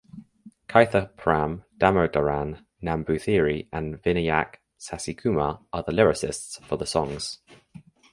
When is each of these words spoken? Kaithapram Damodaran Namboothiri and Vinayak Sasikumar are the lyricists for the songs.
Kaithapram 0.67 1.63
Damodaran 1.77 2.65
Namboothiri 2.81 3.67
and 3.71 4.01
Vinayak 4.01 4.55
Sasikumar 4.79 5.63
are 5.71 5.83
the 5.83 5.91
lyricists 5.91 6.59
for 6.63 6.75
the 6.75 6.87
songs. 6.87 7.37